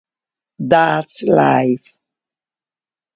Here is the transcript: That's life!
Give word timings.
That's 0.57 1.21
life! 1.21 1.95